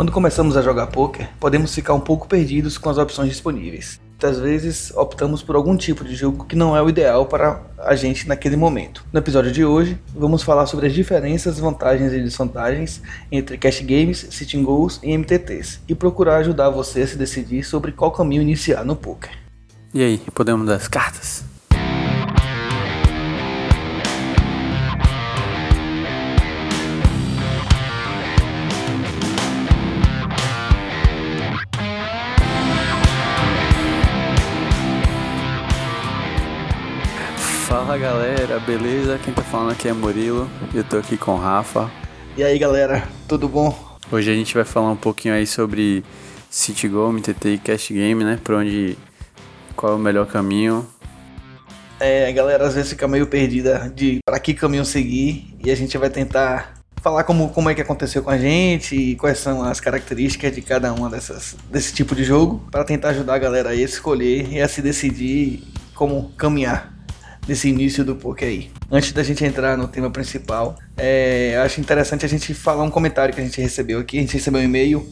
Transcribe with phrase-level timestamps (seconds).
[0.00, 4.00] Quando começamos a jogar poker, podemos ficar um pouco perdidos com as opções disponíveis.
[4.08, 7.94] Muitas vezes optamos por algum tipo de jogo que não é o ideal para a
[7.94, 9.04] gente naquele momento.
[9.12, 14.26] No episódio de hoje, vamos falar sobre as diferenças, vantagens e desvantagens entre cash games,
[14.30, 18.86] sitting goals e MTTs e procurar ajudar você a se decidir sobre qual caminho iniciar
[18.86, 19.32] no poker.
[19.92, 21.49] E aí, podemos dar as cartas?
[37.90, 39.18] Fala galera, beleza?
[39.18, 41.90] Quem tá falando aqui é Murilo, eu tô aqui com o Rafa.
[42.36, 43.76] E aí galera, tudo bom?
[44.12, 46.04] Hoje a gente vai falar um pouquinho aí sobre
[46.48, 48.38] CityGo, MTT e Cash Game, né?
[48.44, 48.96] Pra onde,
[49.74, 50.86] qual é o melhor caminho.
[51.98, 55.74] É, a galera às vezes fica meio perdida de para que caminho seguir e a
[55.74, 59.64] gente vai tentar falar como, como é que aconteceu com a gente e quais são
[59.64, 63.70] as características de cada uma dessas desse tipo de jogo para tentar ajudar a galera
[63.70, 66.89] a escolher e a se decidir como caminhar
[67.50, 68.70] desse início do poker aí.
[68.88, 73.34] Antes da gente entrar no tema principal, é, acho interessante a gente falar um comentário
[73.34, 74.18] que a gente recebeu aqui.
[74.18, 75.04] A gente recebeu um e-mail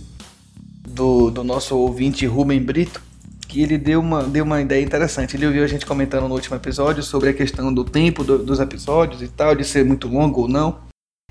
[0.88, 3.02] do, do nosso ouvinte Rubem Brito,
[3.48, 5.36] que ele deu uma, deu uma ideia interessante.
[5.36, 8.60] Ele ouviu a gente comentando no último episódio sobre a questão do tempo do, dos
[8.60, 10.78] episódios e tal, de ser muito longo ou não.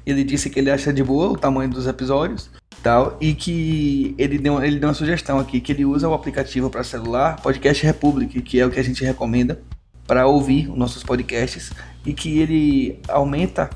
[0.05, 2.50] Ele disse que ele acha de boa o tamanho dos episódios
[2.83, 6.69] tal, e que ele deu, ele deu uma sugestão aqui, que ele usa o aplicativo
[6.69, 9.61] para celular Podcast Republic, que é o que a gente recomenda
[10.08, 11.72] para ouvir os nossos podcasts
[12.05, 13.69] e que ele aumenta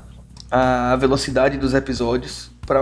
[0.50, 2.80] a velocidade dos episódios para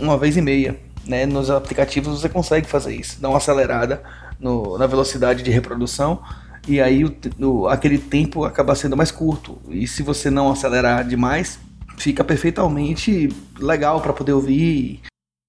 [0.00, 0.78] uma vez e meia.
[1.06, 1.26] Né?
[1.26, 4.02] Nos aplicativos você consegue fazer isso, dar uma acelerada
[4.38, 6.22] no, na velocidade de reprodução
[6.68, 9.58] e aí o, o, aquele tempo acaba sendo mais curto.
[9.68, 11.58] E se você não acelerar demais,
[11.96, 13.28] fica perfeitamente
[13.58, 15.00] legal para poder ouvir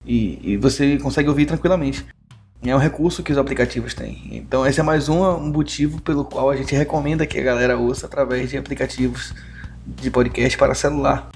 [0.06, 2.06] e, e, você consegue ouvir tranquilamente.
[2.63, 4.22] É um recurso que os aplicativos têm.
[4.31, 8.05] Então esse é mais um motivo pelo qual a gente recomenda que a galera ouça
[8.05, 9.33] através de aplicativos
[9.85, 11.31] de podcast para celular.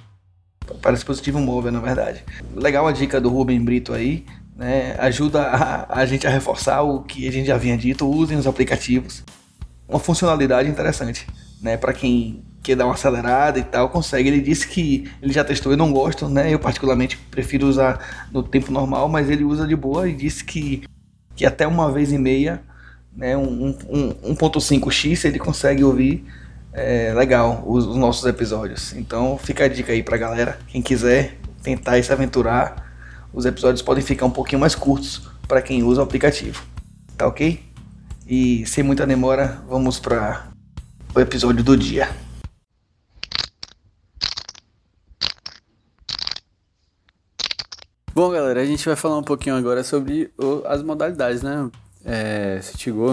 [0.82, 2.24] Para dispositivo móvel, na verdade.
[2.56, 4.24] Legal a dica do Rubem Brito aí.
[4.56, 4.96] Né?
[5.00, 8.08] Ajuda a, a gente a reforçar o que a gente já vinha dito.
[8.08, 9.24] Usem os aplicativos.
[9.90, 11.28] Uma funcionalidade interessante.
[11.60, 11.76] Né?
[11.76, 14.30] Para quem quer dar uma acelerada e tal, consegue.
[14.30, 16.52] Ele disse que ele já testou, eu não gosto, né?
[16.52, 20.84] Eu particularmente prefiro usar no tempo normal, mas ele usa de boa e disse que
[21.36, 22.62] que até uma vez e meia,
[23.16, 26.26] né, um, um, 1.5x, ele consegue ouvir
[26.74, 28.94] é, legal os, os, nossos episódios.
[28.94, 32.86] Então fica a dica aí pra galera, quem quiser tentar se aventurar,
[33.34, 36.64] os episódios podem ficar um pouquinho mais curtos para quem usa o aplicativo.
[37.18, 37.64] Tá ok?
[38.28, 40.48] E sem muita demora, vamos para
[41.14, 42.25] o episódio do dia.
[48.16, 51.70] Bom, galera, a gente vai falar um pouquinho agora sobre o, as modalidades, né?
[52.06, 52.62] É,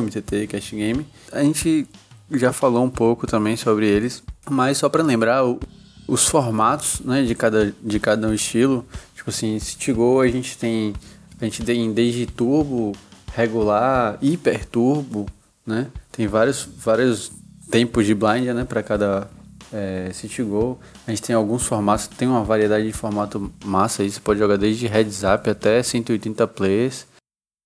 [0.00, 1.04] MTT, Cash Game.
[1.32, 1.88] A gente
[2.30, 5.58] já falou um pouco também sobre eles, mas só para lembrar o,
[6.06, 8.86] os formatos, né, de cada de cada estilo.
[9.12, 10.94] Tipo assim, CityGo a gente tem
[11.41, 12.92] a gente tem desde turbo,
[13.34, 15.26] regular, hiper turbo,
[15.66, 15.88] né?
[16.12, 17.32] Tem vários vários
[17.68, 19.28] tempos de blind, né, para cada
[19.72, 20.78] é, City Go.
[21.06, 24.56] A gente tem alguns formatos, tem uma variedade de formato massa aí, você pode jogar
[24.56, 27.06] desde heads up até 180 players.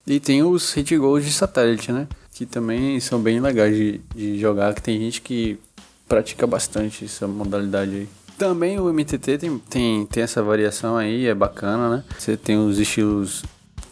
[0.06, 2.06] E tem os hit goals de satélite, né?
[2.32, 5.58] Que também são bem legais de, de jogar, que tem gente que
[6.06, 8.08] pratica bastante essa modalidade aí.
[8.38, 12.04] Também o MTT tem, tem, tem essa variação aí, é bacana, né?
[12.16, 13.42] Você tem os estilos,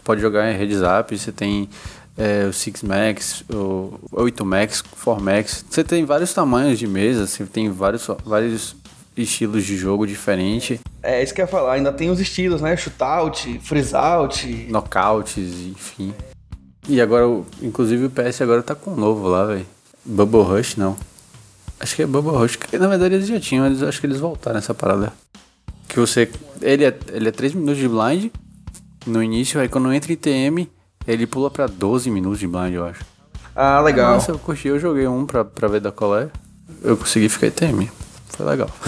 [0.04, 1.68] pode jogar em heads up, você tem
[2.16, 5.64] é, o 6 Max, o 8 Max, 4 Max.
[5.68, 8.76] Você tem vários tamanhos de mesa, você tem vários, vários
[9.16, 10.78] estilos de jogo diferentes.
[11.02, 12.76] É isso que eu ia falar, ainda tem os estilos, né?
[12.76, 16.14] Shootout, freeze out, knockouts, enfim.
[16.88, 17.24] E agora,
[17.62, 19.66] inclusive o PS agora tá com um novo lá, velho.
[20.04, 20.96] Bubble Rush, não.
[21.80, 22.58] Acho que é Bubble Rush.
[22.72, 25.12] Na verdade eles já tinham, eles, acho que eles voltaram nessa parada.
[25.88, 26.30] Que você.
[26.60, 28.30] Ele é, ele é 3 minutos de blind
[29.06, 30.68] no início, aí quando entra em TM,
[31.06, 33.04] ele pula pra 12 minutos de blind, eu acho.
[33.54, 34.14] Ah, legal.
[34.14, 36.30] Nossa, eu curti, eu joguei um pra, pra ver da colé.
[36.82, 37.90] Eu consegui ficar ITM.
[38.28, 38.70] Foi legal.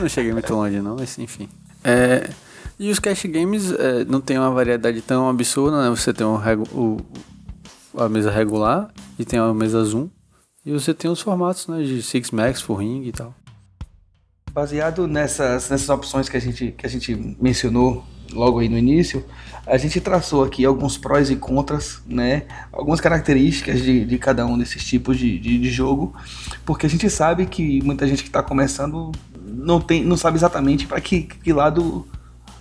[0.00, 1.48] não cheguei muito longe não, mas enfim.
[1.84, 2.30] É,
[2.78, 5.90] e os cash games é, não tem uma variedade tão absurda, né?
[5.90, 6.38] Você tem um
[6.72, 6.96] o,
[7.96, 8.88] a mesa regular
[9.18, 10.08] e tem a mesa zoom.
[10.64, 13.34] E você tem os formatos né, de Six Max, Full Ring e tal.
[14.52, 19.24] Baseado nessas, nessas opções que a gente, que a gente mencionou logo aí no início,
[19.66, 22.44] a gente traçou aqui alguns prós e contras, né?
[22.72, 26.14] Algumas características de, de cada um desses tipos de, de, de jogo,
[26.64, 30.86] porque a gente sabe que muita gente que está começando não, tem, não sabe exatamente
[30.86, 32.06] para que, que lado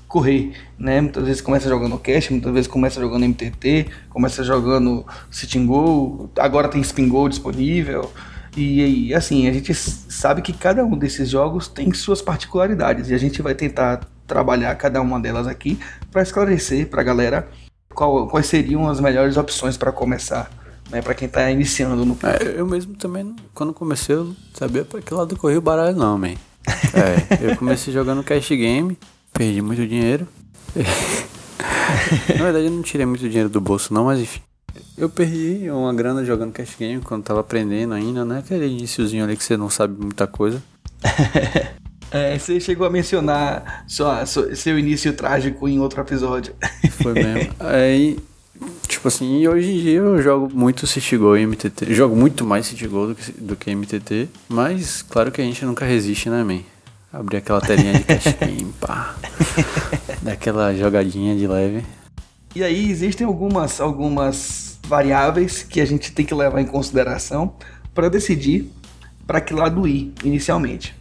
[0.07, 1.01] correr, né?
[1.01, 6.67] Muitas vezes começa jogando cash, muitas vezes começa jogando MTT, começa jogando Sitting Go, agora
[6.67, 8.11] tem Spin Go disponível.
[8.55, 13.13] E, e, assim, a gente sabe que cada um desses jogos tem suas particularidades e
[13.13, 15.79] a gente vai tentar trabalhar cada uma delas aqui
[16.11, 17.47] para esclarecer para a galera
[17.95, 20.51] qual, quais seriam as melhores opções para começar,
[20.91, 24.85] né, para quem está iniciando no é, Eu mesmo também, quando comecei, eu não sabia
[24.85, 26.35] para que lado corria o baralho não, man.
[26.93, 28.97] É, eu comecei jogando cash game,
[29.33, 30.27] perdi muito dinheiro.
[32.37, 34.41] Na verdade, eu não tirei muito dinheiro do bolso não, mas enfim.
[34.95, 38.39] Eu perdi uma grana jogando cash game quando tava aprendendo ainda, né?
[38.39, 40.61] Aquele iníciozinho ali que você não sabe muita coisa.
[42.11, 46.53] é, você chegou a mencionar sua, seu início trágico em outro episódio.
[47.01, 47.53] Foi mesmo.
[47.59, 48.17] Aí,
[48.87, 51.93] tipo assim, hoje em dia eu jogo muito City-Go e MTT.
[51.93, 55.85] jogo muito mais City-Go do que, do que MTT, mas claro que a gente nunca
[55.85, 56.61] resiste, né, man?
[57.11, 59.15] Abrir aquela telinha de cash game, pá.
[60.21, 61.83] Daquela jogadinha de leve.
[62.55, 67.53] E aí existem algumas, algumas variáveis que a gente tem que levar em consideração
[67.93, 68.71] para decidir
[69.25, 70.96] para que lado ir inicialmente.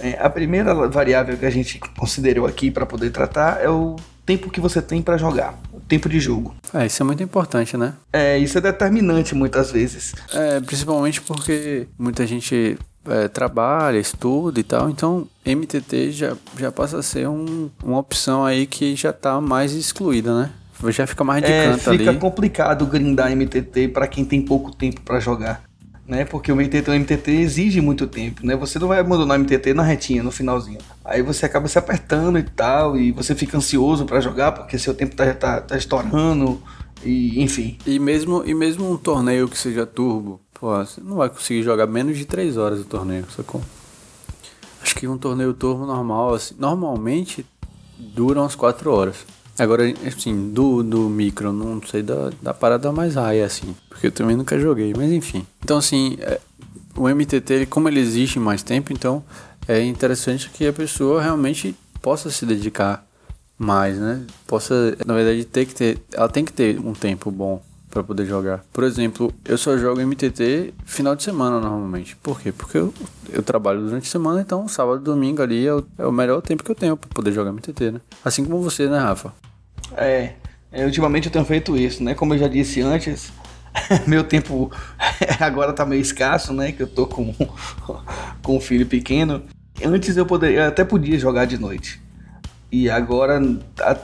[0.00, 4.50] É, a primeira variável que a gente considerou aqui para poder tratar é o tempo
[4.50, 6.54] que você tem para jogar, o tempo de jogo.
[6.72, 7.94] É, isso é muito importante, né?
[8.12, 10.14] É, isso é determinante muitas vezes.
[10.32, 16.98] É, principalmente porque muita gente é, trabalha, estuda e tal, então MTT já, já passa
[16.98, 20.50] a ser um, uma opção aí que já está mais excluída, né?
[20.88, 22.18] Já fica mais de é, canto fica ali.
[22.18, 25.62] complicado grindar MTT para quem tem pouco tempo para jogar.
[26.06, 26.24] Né?
[26.24, 28.54] Porque o MTT, o MTT exige muito tempo, né?
[28.56, 30.78] Você não vai abandonar o MTT na retinha, no finalzinho.
[31.02, 34.92] Aí você acaba se apertando e tal, e você fica ansioso para jogar porque seu
[34.92, 36.60] tempo tá, tá, tá estourando,
[37.02, 37.78] e enfim.
[37.86, 41.86] E mesmo, e mesmo um torneio que seja turbo, pô, você não vai conseguir jogar
[41.86, 43.62] menos de 3 horas o torneio, sacou?
[44.82, 47.46] Acho que um torneio turbo normal, assim, normalmente
[47.98, 49.16] dura umas 4 horas.
[49.58, 53.74] Agora, assim, do, do micro, não sei da, da parada mais raia, assim.
[53.88, 55.46] Porque eu também nunca joguei, mas enfim.
[55.62, 56.40] Então, assim, é,
[56.96, 59.22] o MTT, ele, como ele existe mais tempo, então
[59.68, 63.06] é interessante que a pessoa realmente possa se dedicar
[63.58, 64.24] mais, né?
[64.46, 65.98] Possa, na verdade, ter que ter.
[66.12, 67.62] Ela tem que ter um tempo bom
[67.94, 68.64] para poder jogar.
[68.72, 72.16] Por exemplo, eu só jogo MTT final de semana normalmente.
[72.16, 72.50] Por quê?
[72.50, 72.92] Porque eu,
[73.32, 76.64] eu trabalho durante a semana, então sábado domingo ali é o, é o melhor tempo
[76.64, 78.00] que eu tenho para poder jogar MTT, né?
[78.24, 79.32] Assim como você, né, Rafa?
[79.96, 80.32] É,
[80.72, 82.14] é, ultimamente eu tenho feito isso, né?
[82.14, 83.32] Como eu já disse antes,
[84.06, 84.70] meu tempo
[85.40, 86.72] agora tá meio escasso, né?
[86.72, 87.32] Que eu tô com,
[88.42, 89.42] com um filho pequeno.
[89.84, 92.00] Antes eu, poderia, eu até podia jogar de noite.
[92.70, 93.40] E agora,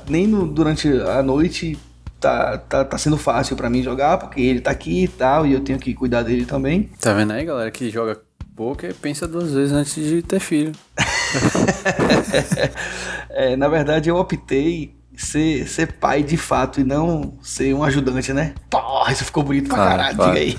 [0.08, 1.76] nem no, durante a noite
[2.20, 5.52] tá, tá, tá sendo fácil para mim jogar, porque ele tá aqui e tal, e
[5.52, 6.88] eu tenho que cuidar dele também.
[7.00, 8.20] Tá vendo aí, galera, que joga
[8.54, 10.72] poker, pensa duas vezes antes de ter filho.
[13.30, 18.32] é, na verdade, eu optei ser, ser pai de fato e não ser um ajudante,
[18.32, 18.54] né?
[18.68, 20.32] Porra, isso ficou bonito claro, pra caralho, claro.
[20.32, 20.58] diga aí.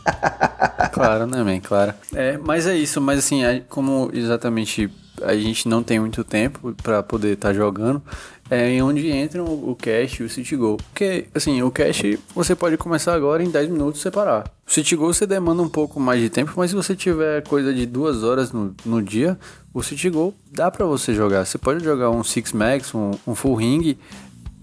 [0.92, 1.60] claro, né, man?
[1.60, 1.94] Claro.
[2.14, 4.90] É, mas é isso, mas assim, como exatamente
[5.22, 8.02] a gente não tem muito tempo para poder estar tá jogando,
[8.50, 10.76] é em onde entram o cash e o City Go.
[10.76, 14.50] Porque, assim, o cash você pode começar agora em 10 minutos separar.
[14.66, 17.72] O City Go você demanda um pouco mais de tempo, mas se você tiver coisa
[17.72, 19.38] de duas horas no, no dia,
[19.72, 21.46] o City Go dá para você jogar.
[21.46, 23.96] Você pode jogar um Six Max, um, um Full Ring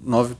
[0.08, 0.36] nove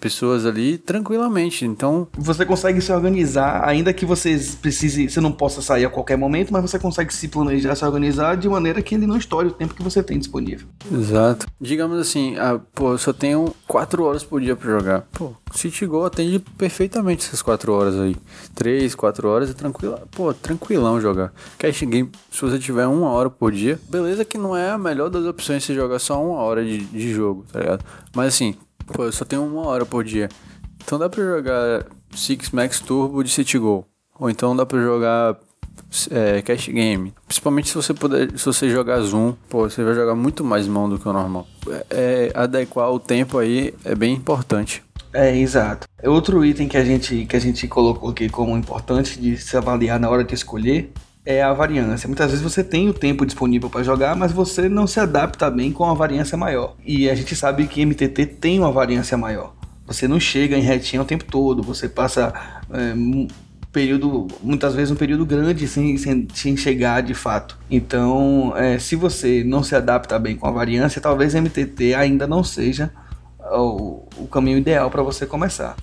[0.00, 1.64] pessoas ali tranquilamente.
[1.64, 2.08] Então.
[2.18, 6.52] Você consegue se organizar, ainda que você precise, você não possa sair a qualquer momento,
[6.52, 9.74] mas você consegue se planejar, se organizar de maneira que ele não estoure o tempo
[9.74, 10.66] que você tem disponível.
[10.92, 11.46] Exato.
[11.60, 15.02] Digamos assim, ah, pô, eu só tenho quatro horas por dia para jogar.
[15.12, 18.16] Pô, City Go atende perfeitamente essas quatro horas aí.
[18.54, 19.98] Três, quatro horas é tranquilo.
[20.10, 21.32] Pô, tranquilão jogar.
[21.58, 25.08] Cash Game, se você tiver uma hora por dia, beleza que não é a melhor
[25.08, 27.84] das opções você jogar só uma hora de, de jogo, tá ligado?
[28.14, 28.54] Mas assim,
[28.86, 30.28] Pô, eu só tenho uma hora por dia.
[30.84, 33.86] Então dá pra jogar Six Max Turbo de City Go.
[34.18, 35.36] Ou então dá pra jogar
[36.10, 37.12] é, Cash Game.
[37.26, 40.88] Principalmente se você puder, se você jogar Zoom, pô, você vai jogar muito mais mão
[40.88, 41.46] do que o normal.
[41.68, 44.82] É, é, adequar o tempo aí é bem importante.
[45.12, 45.86] É, exato.
[46.04, 50.00] Outro item que a gente, que a gente colocou aqui como importante de se avaliar
[50.00, 50.90] na hora de escolher
[51.24, 52.06] é a variância.
[52.06, 55.72] Muitas vezes você tem o tempo disponível para jogar, mas você não se adapta bem
[55.72, 56.76] com a variância maior.
[56.84, 59.54] E a gente sabe que MTT tem uma variância maior.
[59.86, 62.32] Você não chega em retinha o tempo todo, você passa
[62.70, 63.28] é, um
[63.72, 67.58] período, muitas vezes um período grande sem, sem, sem chegar de fato.
[67.70, 72.44] Então, é, se você não se adapta bem com a variância, talvez MTT ainda não
[72.44, 72.90] seja
[73.38, 75.76] o, o caminho ideal para você começar.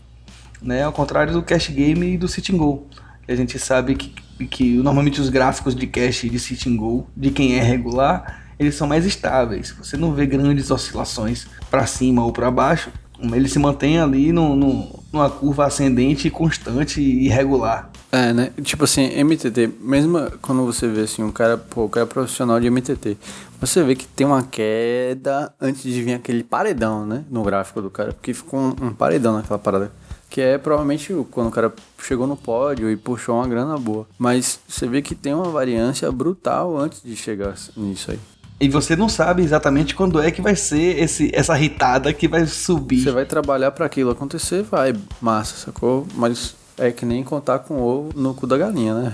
[0.62, 0.84] Né?
[0.84, 3.00] Ao contrário do Cash Game e do Sitting Go, que
[3.32, 4.14] a gente sabe que
[4.48, 8.88] que normalmente os gráficos de cache de Sitting Go, de quem é regular, eles são
[8.88, 9.74] mais estáveis.
[9.78, 12.90] Você não vê grandes oscilações para cima ou para baixo.
[13.22, 17.90] Ele se mantém ali no, no, numa curva ascendente constante e regular.
[18.12, 18.52] É, né?
[18.64, 22.60] Tipo assim, MTT, mesmo quando você vê assim, um cara, pô, o cara é profissional
[22.60, 23.18] de MTT,
[23.60, 27.24] você vê que tem uma queda antes de vir aquele paredão, né?
[27.30, 29.92] No gráfico do cara, porque ficou um, um paredão naquela parada.
[30.30, 34.08] Que é provavelmente quando o cara chegou no pódio e puxou uma grana boa.
[34.18, 38.20] Mas você vê que tem uma variância brutal antes de chegar nisso aí.
[38.62, 42.46] E você não sabe exatamente quando é que vai ser esse, essa ritada que vai
[42.46, 43.02] subir.
[43.02, 46.06] Você vai trabalhar para aquilo acontecer, vai, massa, sacou?
[46.14, 49.14] Mas é que nem contar com o ovo no cu da galinha, né?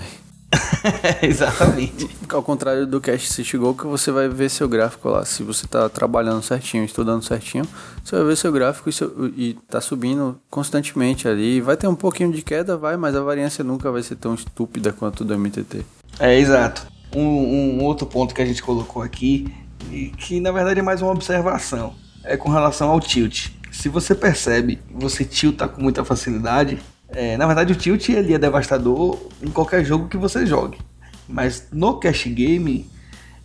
[1.22, 2.08] Exatamente.
[2.28, 5.24] Ao contrário do Cash City Go, que você vai ver seu gráfico lá.
[5.24, 7.66] Se você tá trabalhando certinho, estudando certinho,
[8.04, 11.60] você vai ver seu gráfico e, seu, e tá subindo constantemente ali.
[11.60, 14.92] Vai ter um pouquinho de queda, vai, mas a variância nunca vai ser tão estúpida
[14.92, 15.84] quanto do MTT.
[16.18, 16.86] É, exato.
[17.14, 19.52] Um, um outro ponto que a gente colocou aqui,
[19.90, 23.48] e que na verdade é mais uma observação, é com relação ao tilt.
[23.70, 26.78] Se você percebe você tilta com muita facilidade,
[27.16, 30.78] é, na verdade, o tilt ele é devastador em qualquer jogo que você jogue.
[31.26, 32.86] Mas no cash game,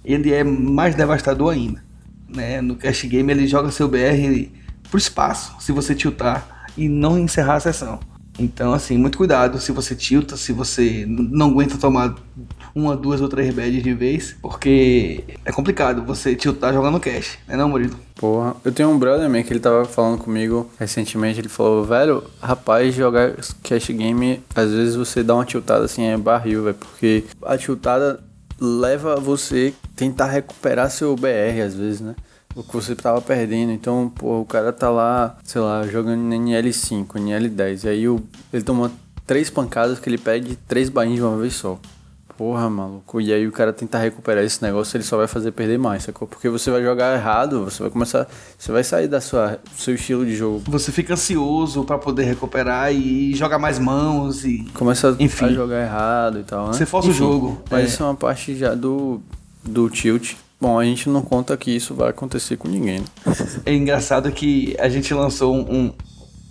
[0.04, 1.82] ele é mais devastador ainda.
[2.28, 2.60] Né?
[2.60, 4.50] No cash game, ele joga seu BR
[4.90, 8.00] pro espaço, se você tiltar e não encerrar a sessão.
[8.42, 12.16] Então, assim, muito cuidado se você tilta, se você não aguenta tomar
[12.74, 17.56] uma, duas ou três badges de vez, porque é complicado você tiltar jogando cash, né
[17.56, 17.96] não, Murilo?
[18.16, 22.24] Porra, eu tenho um brother meu que ele tava falando comigo recentemente, ele falou, velho,
[22.42, 27.26] rapaz, jogar cash game, às vezes você dá uma tiltada assim, é barril, velho, porque
[27.44, 28.24] a tiltada
[28.60, 32.16] leva você tentar recuperar seu BR às vezes, né?
[32.56, 33.72] O que você tava perdendo.
[33.72, 37.86] Então, pô, o cara tá lá, sei lá, jogando NL5, NL10.
[37.86, 38.92] E aí o, ele toma
[39.26, 41.80] três pancadas que ele perde três bainhas de uma vez só.
[42.38, 43.22] Porra, maluco.
[43.22, 46.28] E aí o cara tentar recuperar esse negócio, ele só vai fazer perder mais, sacou?
[46.28, 48.28] Porque você vai jogar errado, você vai começar.
[48.58, 50.64] Você vai sair da sua seu estilo de jogo.
[50.68, 54.66] Você fica ansioso para poder recuperar e jogar mais mãos e.
[54.74, 55.46] Começa Enfim.
[55.46, 56.74] a jogar errado e tal, né?
[56.74, 57.62] Você força Enfim, o jogo.
[57.70, 57.84] Mas é.
[57.86, 59.22] isso é uma parte já do,
[59.64, 60.34] do tilt.
[60.62, 63.00] Bom, a gente não conta que isso vai acontecer com ninguém.
[63.00, 63.06] Né?
[63.66, 65.94] É engraçado que a gente lançou um, um,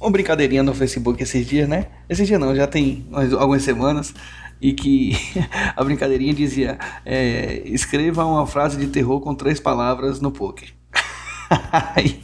[0.01, 1.87] uma brincadeirinha no Facebook esses dias, né?
[2.09, 3.07] Esses dias não, já tem
[3.39, 4.13] algumas semanas.
[4.61, 5.17] E que
[5.77, 6.77] a brincadeirinha dizia:
[7.07, 10.75] é, escreva uma frase de terror com três palavras no poker.
[11.95, 12.21] Aí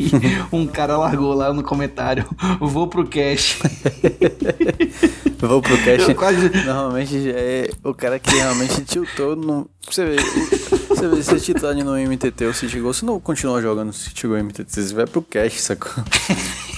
[0.52, 2.24] um cara largou lá no comentário:
[2.60, 3.60] vou pro cash.
[5.38, 6.12] vou pro cash.
[6.16, 6.50] Quase...
[6.64, 9.36] Normalmente é o cara que realmente tiltou.
[9.36, 9.70] No...
[9.88, 10.16] Você vê,
[10.96, 14.64] você você tiltar no MTT ou City Go, você não continua jogando City Go MTT,
[14.68, 15.92] você vai pro cash, sacou?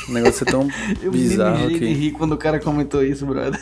[0.09, 0.69] O negócio é tão
[1.03, 1.85] eu bizarro que...
[1.85, 3.61] Eu ri quando o cara comentou isso, brother.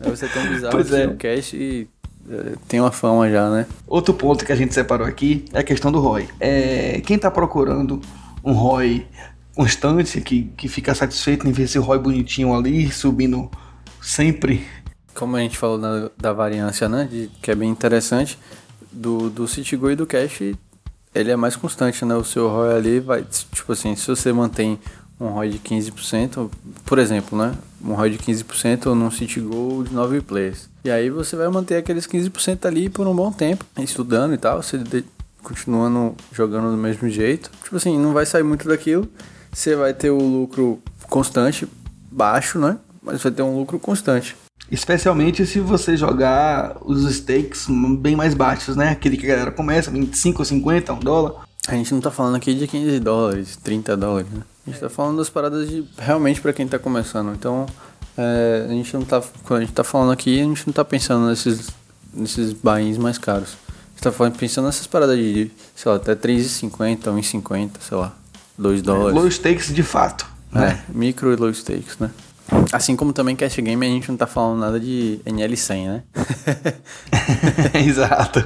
[0.00, 1.06] Deve ser tão bizarro pois que é.
[1.06, 3.66] o cash é, tem uma fama já, né?
[3.86, 6.28] Outro ponto que a gente separou aqui é a questão do ROI.
[6.38, 8.00] É, quem tá procurando
[8.44, 9.06] um ROI
[9.54, 13.50] constante, que, que fica satisfeito em ver esse ROI bonitinho ali, subindo
[14.00, 14.66] sempre.
[15.14, 17.08] Como a gente falou da, da variância, né?
[17.10, 18.38] De, que é bem interessante,
[18.92, 20.54] do, do Citigo e do Cash,
[21.14, 22.14] ele é mais constante, né?
[22.14, 24.78] O seu ROI ali vai, tipo assim, se você mantém
[25.18, 26.50] um ROI de 15%,
[26.84, 27.54] por exemplo, né?
[27.84, 30.68] Um ROI de 15% num City Goal de 9 players.
[30.84, 34.62] E aí você vai manter aqueles 15% ali por um bom tempo, estudando e tal,
[34.62, 34.78] você
[35.42, 37.50] continuando jogando do mesmo jeito.
[37.62, 39.08] Tipo assim, não vai sair muito daquilo.
[39.52, 41.66] Você vai ter o lucro constante,
[42.10, 42.78] baixo, né?
[43.02, 44.36] Mas vai ter um lucro constante.
[44.70, 47.66] Especialmente se você jogar os stakes
[47.98, 48.90] bem mais baixos, né?
[48.90, 51.44] Aquele que a galera começa, 25 ou 50, 1 dólar.
[51.66, 54.42] A gente não tá falando aqui de 15 dólares, 30 dólares, né?
[54.66, 57.32] A gente tá falando das paradas de realmente para quem tá começando.
[57.32, 57.66] Então,
[58.16, 59.22] é, a gente não tá.
[59.44, 61.70] Quando a gente tá falando aqui, a gente não tá pensando nesses,
[62.12, 63.56] nesses bains mais caros.
[63.66, 68.14] A gente tá falando, pensando nessas paradas de, sei lá, até 3,50, 1,50, sei lá,
[68.56, 69.16] 2 dólares.
[69.16, 70.26] É, low stakes de fato.
[70.54, 70.84] É, né?
[70.88, 72.10] micro e low stakes, né?
[72.72, 76.02] Assim como também cash game, a gente não tá falando nada de NL100, né?
[77.74, 78.40] Exato.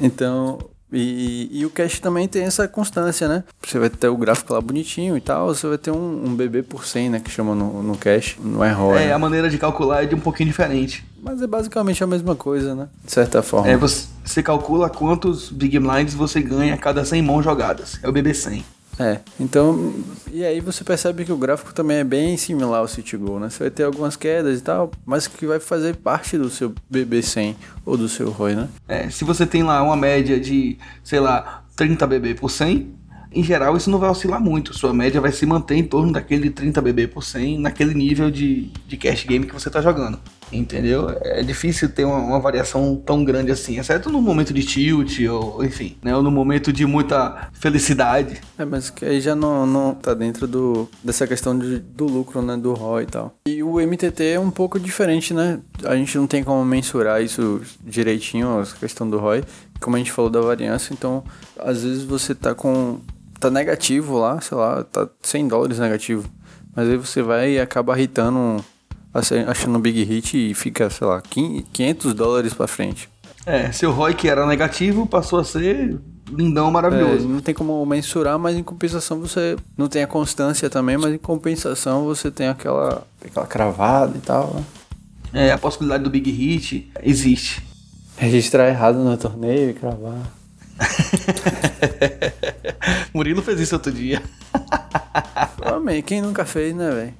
[0.00, 0.58] então,
[0.92, 3.42] e, e, o cache também tem essa constância, né?
[3.66, 6.62] Você vai ter o gráfico lá bonitinho e tal, você vai ter um, um BB
[6.62, 7.20] por 100, né?
[7.20, 9.02] Que chama no, no cache, não é ROI.
[9.02, 9.12] É, né?
[9.12, 11.04] a maneira de calcular é de um pouquinho diferente.
[11.20, 12.88] Mas é basicamente a mesma coisa, né?
[13.04, 13.68] De certa forma.
[13.68, 17.98] É, você, você calcula quantos Big Blinds você ganha a cada 100 mãos jogadas.
[18.00, 18.64] É o BB 100.
[18.98, 19.92] É, então,
[20.32, 23.50] e aí você percebe que o gráfico também é bem similar ao City Go, né?
[23.50, 27.56] Você vai ter algumas quedas e tal, mas que vai fazer parte do seu BB100
[27.84, 28.68] ou do seu ROI, né?
[28.88, 32.90] É, se você tem lá uma média de, sei lá, 30 BB por 100,
[33.32, 34.74] em geral isso não vai oscilar muito.
[34.74, 38.70] Sua média vai se manter em torno daquele 30 BB por 100, naquele nível de,
[38.86, 40.18] de cash game que você está jogando.
[40.52, 41.10] Entendeu?
[41.22, 45.64] É difícil ter uma, uma, variação tão grande assim, exceto no momento de tilt, ou
[45.64, 46.14] enfim, né?
[46.14, 48.40] Ou no momento de muita felicidade.
[48.56, 52.40] É, mas que aí já não, não tá dentro do, dessa questão de, do lucro,
[52.42, 52.56] né?
[52.56, 53.34] Do ROI e tal.
[53.48, 55.58] E o MTT é um pouco diferente, né?
[55.82, 59.42] A gente não tem como mensurar isso direitinho, a questão do ROI,
[59.80, 61.24] como a gente falou da variância, então
[61.58, 63.00] às vezes você tá com.
[63.38, 66.28] Tá negativo lá, sei lá, tá 100 dólares negativo.
[66.74, 68.64] Mas aí você vai e acaba irritando
[69.48, 73.08] achando um big hit e fica, sei lá, 500 dólares para frente.
[73.46, 75.98] É, seu ROI que era negativo passou a ser
[76.30, 77.24] lindão, maravilhoso.
[77.24, 81.14] É, não tem como mensurar, mas em compensação você não tem a constância também, mas
[81.14, 84.54] em compensação você tem aquela, aquela cravada e tal.
[85.32, 85.48] Né?
[85.48, 87.64] É, a possibilidade do big hit existe.
[88.16, 90.32] Registrar errado no torneio e cravar.
[93.12, 94.22] Murilo fez isso outro dia.
[95.62, 97.14] Amém, quem nunca fez, né, velho?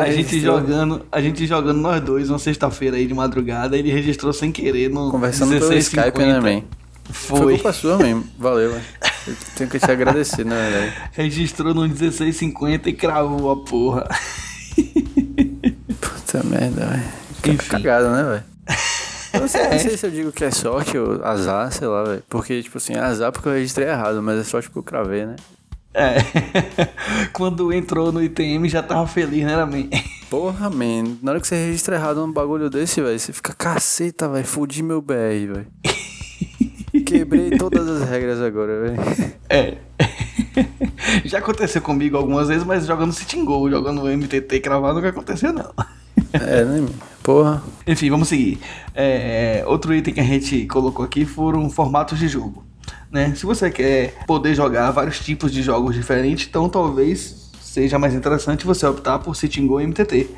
[0.00, 4.32] A gente jogando, a gente jogando nós dois uma sexta-feira aí de madrugada, ele registrou
[4.32, 6.62] sem querer no Conversando 16, pelo Skype, né, man?
[7.10, 7.38] Foi.
[7.38, 8.24] Foi culpa sua mesmo.
[8.38, 8.84] Valeu, velho.
[9.56, 10.92] tenho que te agradecer, na verdade.
[11.12, 14.08] Registrou no 1650 e cravou a porra.
[16.00, 17.58] Puta merda, velho.
[17.58, 18.44] Cagada, né, velho?
[19.48, 19.70] Não sei, é.
[19.70, 22.22] não sei se eu digo que é sorte ou azar, sei lá, velho.
[22.28, 25.24] Porque, tipo assim, é azar porque eu registrei errado, mas é sorte porque eu cravei,
[25.24, 25.36] né?
[25.94, 26.16] É.
[27.32, 29.88] Quando entrou no ITM já tava feliz, né, man?
[30.28, 31.16] Porra, man.
[31.22, 34.44] Na hora que você registra errado num bagulho desse, velho, você fica caceta, velho.
[34.44, 35.66] Fudi meu BR, velho.
[37.06, 39.32] Quebrei todas as regras agora, velho.
[39.48, 39.78] É.
[41.24, 45.72] Já aconteceu comigo algumas vezes, mas jogando Sitting Goal, jogando MTT cravado, nunca aconteceu, não.
[46.32, 46.86] É, né?
[47.22, 47.62] Porra.
[47.86, 48.58] Enfim, vamos seguir.
[48.94, 52.64] É, outro item que a gente colocou aqui foram formatos de jogo.
[53.10, 53.34] Né?
[53.34, 58.66] Se você quer poder jogar vários tipos de jogos diferentes, então talvez seja mais interessante
[58.66, 60.30] você optar por Sitting Go e MTT,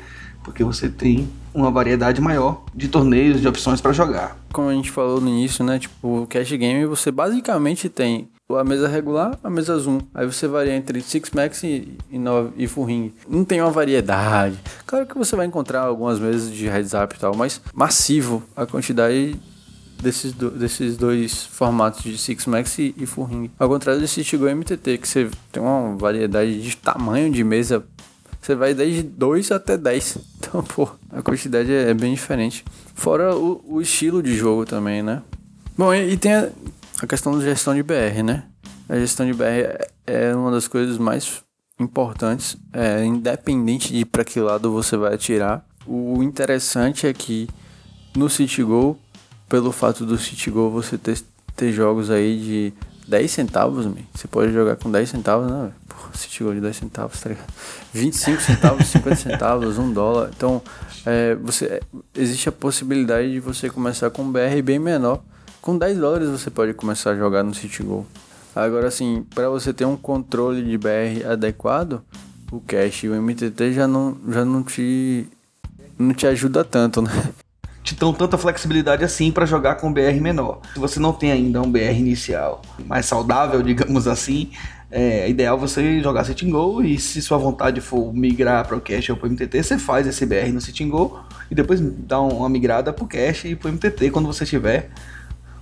[0.43, 4.37] porque você tem uma variedade maior de torneios, de opções para jogar.
[4.53, 5.79] Como a gente falou no início, né?
[5.79, 9.99] Tipo, o Cash Game você basicamente tem a mesa regular, a mesa zoom.
[10.13, 12.19] Aí você varia entre Six Max e, e,
[12.57, 13.13] e Full Ring.
[13.27, 14.57] Não tem uma variedade.
[14.85, 18.65] Claro que você vai encontrar algumas mesas de heads up e tal, mas massivo a
[18.65, 19.39] quantidade
[20.01, 23.51] desses, do, desses dois formatos de Six Max e, e Full Ring.
[23.57, 27.83] Ao contrário desse Tigo MTT, que você tem uma variedade de tamanho de mesa.
[28.41, 30.17] Você vai desde 2 até 10.
[30.41, 32.65] Então, pô, a quantidade é, é bem diferente.
[32.95, 35.21] Fora o, o, estilo de jogo também, né?
[35.77, 36.49] Bom, e tem
[37.01, 38.45] a, questão da gestão de BR, né?
[38.89, 41.43] A gestão de BR é, é uma das coisas mais
[41.79, 45.65] importantes, é, independente de para que lado você vai atirar.
[45.85, 47.47] O interessante é que
[48.15, 48.99] no CityGo
[49.51, 51.21] pelo fato do CityGo você ter,
[51.57, 52.73] ter jogos aí de
[53.05, 53.97] 10 centavos, man.
[54.15, 55.71] você pode jogar com 10 centavos, né?
[55.89, 57.47] Porra, CityGo de 10 centavos, tá ligado?
[57.93, 60.31] 25 centavos, 50 centavos, 1 dólar.
[60.35, 60.61] Então,
[61.05, 61.81] é, você,
[62.15, 65.21] existe a possibilidade de você começar com um BR bem menor.
[65.61, 68.07] Com 10 dólares você pode começar a jogar no CityGo.
[68.55, 72.01] Agora, assim, para você ter um controle de BR adequado,
[72.51, 75.27] o Cash e o MTT já não, já não te
[75.99, 77.11] não te ajuda tanto, né?
[77.83, 80.61] te dão tanta flexibilidade assim para jogar com BR menor.
[80.73, 84.51] Se você não tem ainda um BR inicial mais saudável, digamos assim,
[84.89, 89.11] é ideal você jogar Sitting Go e se sua vontade for migrar para o Cache
[89.11, 91.19] ou para o MTT, você faz esse BR no Sitting Go
[91.49, 94.89] e depois dá uma migrada para o Cache e para o MTT quando você tiver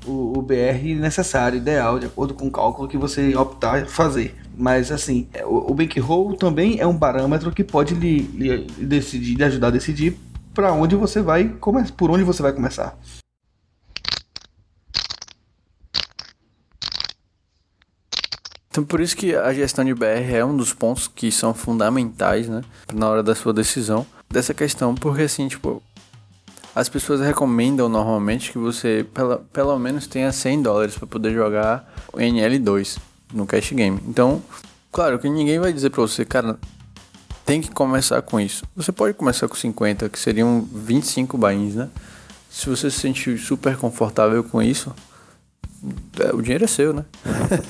[0.09, 4.35] o, o, BR necessário, ideal, de acordo com o cálculo que você optar fazer.
[4.57, 9.35] Mas assim, é, o, o bankroll também é um parâmetro que pode lhe, lhe, decidir,
[9.35, 10.17] lhe ajudar a decidir
[10.53, 12.97] para onde você vai começar, por onde você vai começar.
[18.71, 22.47] Então por isso que a gestão de BR é um dos pontos que são fundamentais,
[22.47, 22.61] né,
[22.93, 25.81] na hora da sua decisão dessa questão, porque assim, tipo,
[26.79, 31.93] as pessoas recomendam normalmente que você pela, pelo menos tenha 100 dólares para poder jogar
[32.13, 32.97] o NL2
[33.33, 33.99] no cash game.
[34.07, 34.41] Então,
[34.89, 36.57] claro que ninguém vai dizer para você, cara,
[37.45, 38.63] tem que começar com isso.
[38.77, 41.89] Você pode começar com 50, que seriam 25 bains, né?
[42.49, 44.95] Se você se sentir super confortável com isso,
[46.17, 47.03] é, o dinheiro é seu, né?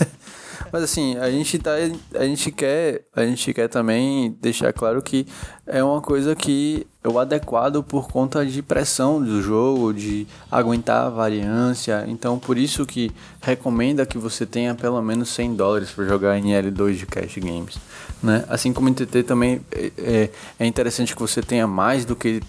[0.71, 1.71] Mas assim, a gente tá,
[2.13, 5.25] a gente quer, a gente quer também deixar claro que
[5.65, 11.09] é uma coisa que o adequado por conta de pressão do jogo, de aguentar a
[11.09, 12.05] variância.
[12.07, 16.51] Então, por isso que recomenda que você tenha pelo menos 100 dólares para jogar em
[16.51, 17.77] L2 de cash games,
[18.21, 18.45] né?
[18.47, 22.41] Assim como em TT também é, é, é interessante que você tenha mais do que,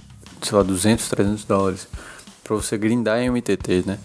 [0.43, 1.89] sei lá, 200, 300 dólares
[2.45, 3.99] para você grindar em MTT, né?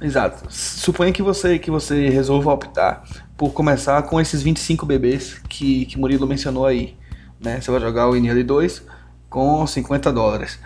[0.00, 0.44] Exato.
[0.48, 3.02] Suponha que você que você resolva optar
[3.36, 6.96] por começar com esses 25 bebês que, que Murilo mencionou aí.
[7.40, 7.60] Né?
[7.60, 8.82] Você vai jogar o NL2
[9.28, 10.58] com 50 dólares.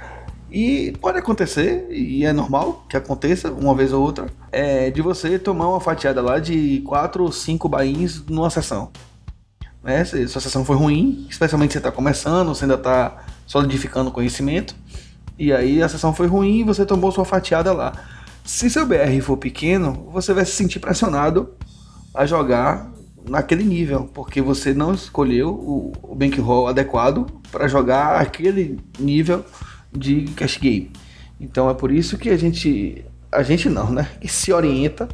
[0.51, 5.38] E pode acontecer, e é normal que aconteça uma vez ou outra, é, de você
[5.38, 8.90] tomar uma fatiada lá de 4 ou 5 bains numa sessão.
[9.83, 10.05] Né?
[10.05, 14.12] Se sua sessão foi ruim, especialmente se você está começando, você ainda está solidificando o
[14.12, 14.77] conhecimento,
[15.38, 17.92] e aí a sessão foi ruim e você tomou sua fatiada lá.
[18.44, 21.55] Se seu BR for pequeno, você vai se sentir pressionado
[22.14, 22.91] a jogar
[23.28, 29.44] naquele nível, porque você não escolheu o, o bankroll adequado para jogar aquele nível
[29.92, 30.90] de cash game.
[31.40, 34.08] Então é por isso que a gente, a gente não, né?
[34.20, 35.08] Que se orienta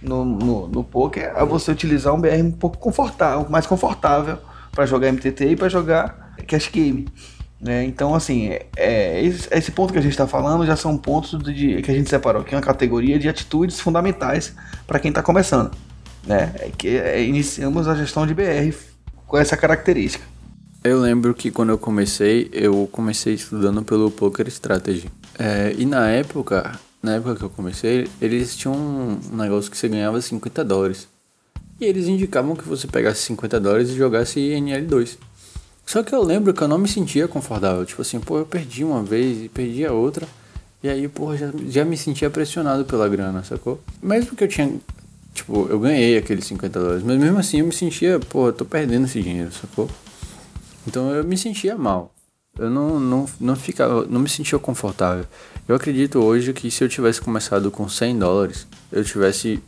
[0.00, 4.38] no, no, no poker a você utilizar um BR um pouco confortável, mais confortável
[4.70, 7.06] para jogar MTT e para jogar cash game.
[7.60, 7.84] Né?
[7.84, 11.40] Então, assim, é, é esse, esse, ponto que a gente está falando já são pontos
[11.42, 14.52] de, que a gente separou aqui, uma categoria de atitudes fundamentais
[14.84, 15.70] para quem está começando.
[16.26, 16.52] Né?
[16.58, 18.74] É que é, iniciamos a gestão de BR
[19.26, 20.24] com essa característica.
[20.84, 25.08] Eu lembro que quando eu comecei, eu comecei estudando pelo Poker Strategy.
[25.38, 29.88] É, e na época, na época que eu comecei, eles tinham um negócio que você
[29.88, 31.08] ganhava 50 dólares.
[31.80, 35.18] E eles indicavam que você pegasse 50 dólares e jogasse NL2.
[35.86, 37.84] Só que eu lembro que eu não me sentia confortável.
[37.84, 40.26] Tipo assim, pô, eu perdi uma vez e perdi a outra.
[40.82, 43.80] E aí, porra, já, já me sentia pressionado pela grana, sacou?
[44.02, 44.80] Mesmo que eu tinha.
[45.32, 47.02] Tipo, eu ganhei aqueles 50 dólares.
[47.02, 49.88] Mas mesmo assim eu me sentia, pô, eu tô perdendo esse dinheiro, sacou?
[50.86, 52.14] Então eu me sentia mal.
[52.58, 55.24] Eu não, não, não, ficava, não me sentia confortável.
[55.66, 59.62] Eu acredito hoje que se eu tivesse começado com 100 dólares, eu tivesse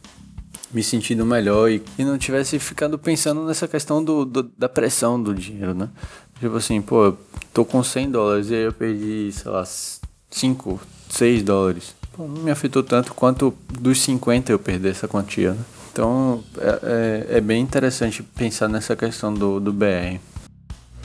[0.71, 5.23] me sentindo melhor e, e não tivesse ficado pensando nessa questão do, do, da pressão
[5.23, 5.89] do dinheiro, né?
[6.41, 7.15] Tipo assim, pô,
[7.55, 9.65] tô com 100 dólares e aí eu perdi, sei lá,
[10.31, 11.95] 5, 6 dólares.
[12.19, 15.65] Não me afetou tanto quanto dos 50 eu perder essa quantia, né?
[15.93, 16.81] Então é,
[17.33, 20.19] é, é bem interessante pensar nessa questão do, do BR.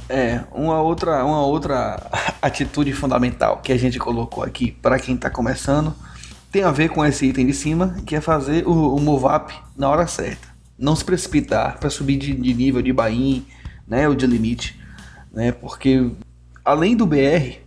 [0.07, 2.09] É, uma outra, uma outra
[2.41, 5.93] atitude fundamental que a gente colocou aqui para quem está começando
[6.51, 9.53] tem a ver com esse item de cima, que é fazer o, o move up
[9.77, 10.47] na hora certa.
[10.77, 13.45] Não se precipitar para subir de, de, nível de buy
[13.87, 14.79] né, ou de limite,
[15.31, 15.51] né?
[15.51, 16.09] Porque
[16.65, 17.59] além do BR,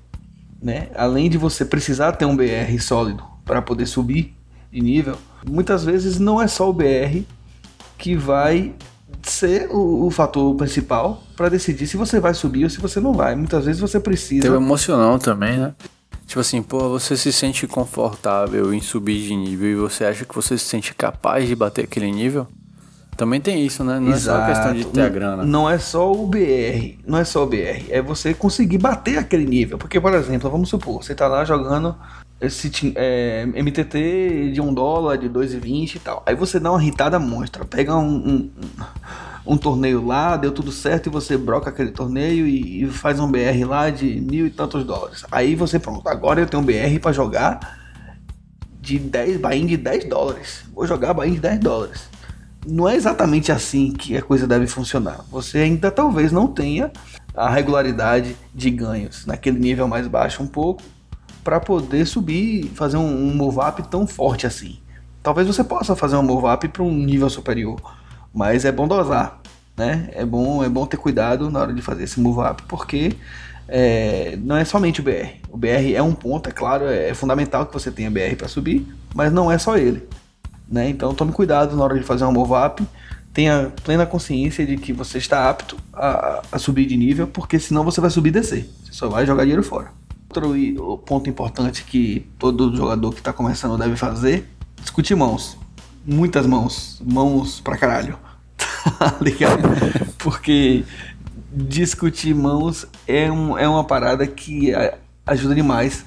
[0.60, 4.34] né, além de você precisar ter um BR sólido para poder subir
[4.70, 7.22] de nível, muitas vezes não é só o BR
[7.98, 8.74] que vai
[9.22, 13.12] ser o, o fator principal para decidir se você vai subir ou se você não
[13.12, 13.34] vai.
[13.34, 14.42] Muitas vezes você precisa.
[14.42, 15.74] Tem o emocional também, né?
[16.26, 20.34] Tipo assim, pô, você se sente confortável em subir de nível e você acha que
[20.34, 22.46] você se sente capaz de bater aquele nível?
[23.16, 24.00] Também tem isso, né?
[24.00, 24.50] Não Exato.
[24.50, 25.44] é só questão de ter a grana.
[25.44, 29.44] Não é só o BR, não é só o BR, é você conseguir bater aquele
[29.44, 29.76] nível.
[29.76, 31.94] Porque, por exemplo, vamos supor, você tá lá jogando
[32.42, 36.22] esse é, MTT de 1 dólar, de 2,20 e tal.
[36.26, 38.50] Aí você dá uma irritada monstra, pega um, um,
[39.46, 43.30] um, torneio lá, deu tudo certo e você broca aquele torneio e, e, faz um
[43.30, 45.24] BR lá de mil e tantos dólares.
[45.30, 47.78] Aí você, pronto, agora eu tenho um BR para jogar
[48.80, 50.64] de 10, bain de 10 dólares.
[50.74, 52.08] Vou jogar bain de 10 dólares.
[52.66, 55.24] Não é exatamente assim que a coisa deve funcionar.
[55.30, 56.90] Você ainda talvez não tenha
[57.36, 60.82] a regularidade de ganhos naquele nível mais baixo um pouco
[61.42, 64.78] para poder subir, fazer um, um move up tão forte assim.
[65.22, 67.80] Talvez você possa fazer um move up para um nível superior,
[68.34, 69.40] mas é bom dosar,
[69.76, 70.08] né?
[70.12, 73.16] É bom, é bom ter cuidado na hora de fazer esse move up, porque
[73.68, 75.38] é, não é somente o BR.
[75.48, 78.48] O BR é um ponto, é claro, é, é fundamental que você tenha BR para
[78.48, 80.06] subir, mas não é só ele.
[80.68, 80.88] Né?
[80.88, 82.82] Então tome cuidado na hora de fazer um move up,
[83.32, 87.84] tenha plena consciência de que você está apto a, a subir de nível, porque senão
[87.84, 88.68] você vai subir e descer.
[88.84, 89.90] Você só vai jogar dinheiro fora.
[90.32, 94.48] Outro ponto importante que todo jogador que está começando deve fazer:
[94.80, 95.58] discutir mãos.
[96.06, 97.02] Muitas mãos.
[97.04, 98.18] Mãos pra caralho.
[98.98, 99.62] Tá ligado?
[100.18, 100.84] Porque
[101.52, 104.72] discutir mãos é, um, é uma parada que
[105.24, 106.04] ajuda demais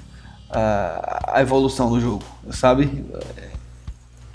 [0.50, 3.02] a, a evolução do jogo, sabe?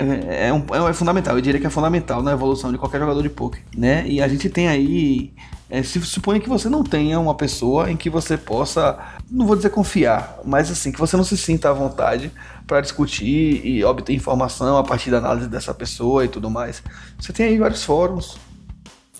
[0.01, 3.21] É, é, um, é, fundamental, eu diria que é fundamental na evolução de qualquer jogador
[3.21, 4.03] de poker, né?
[4.07, 5.31] E a gente tem aí
[5.69, 8.97] é, se supõe que você não tenha uma pessoa em que você possa,
[9.29, 12.31] não vou dizer confiar, mas assim, que você não se sinta à vontade
[12.65, 16.81] para discutir e obter informação a partir da análise dessa pessoa e tudo mais.
[17.19, 18.37] Você tem aí vários fóruns.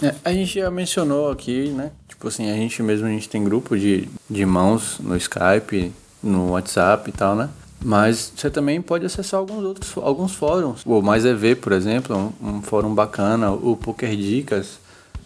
[0.01, 1.91] É, a gente já mencionou aqui, né?
[2.07, 6.51] Tipo assim, a gente mesmo a gente tem grupo de, de mãos no Skype, no
[6.51, 7.49] WhatsApp e tal, né?
[7.83, 10.81] Mas você também pode acessar alguns outros alguns fóruns.
[10.85, 14.79] O Mais EV, por exemplo, um, um fórum bacana, o Poker Dicas,